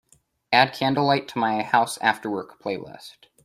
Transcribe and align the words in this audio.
Add 0.51 0.73
Candlelight 0.73 1.27
to 1.27 1.37
my 1.37 1.61
House 1.61 1.99
Afterwork 1.99 2.57
playlist. 2.59 3.27